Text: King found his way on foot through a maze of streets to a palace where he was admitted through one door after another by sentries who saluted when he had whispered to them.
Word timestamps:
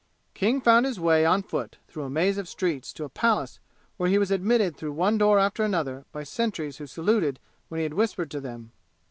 King 0.33 0.61
found 0.61 0.87
his 0.87 0.99
way 0.99 1.27
on 1.27 1.43
foot 1.43 1.77
through 1.87 2.05
a 2.05 2.09
maze 2.09 2.39
of 2.39 2.49
streets 2.49 2.91
to 2.93 3.03
a 3.03 3.09
palace 3.09 3.59
where 3.97 4.09
he 4.09 4.17
was 4.17 4.31
admitted 4.31 4.75
through 4.75 4.93
one 4.93 5.19
door 5.19 5.37
after 5.37 5.63
another 5.63 6.05
by 6.11 6.23
sentries 6.23 6.77
who 6.77 6.87
saluted 6.87 7.37
when 7.69 7.77
he 7.77 7.83
had 7.83 7.93
whispered 7.93 8.31
to 8.31 8.41
them. 8.41 8.71